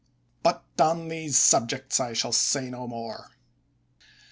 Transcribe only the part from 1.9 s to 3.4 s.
I shall say no more.